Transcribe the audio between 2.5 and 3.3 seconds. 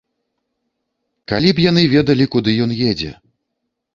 ён едзе!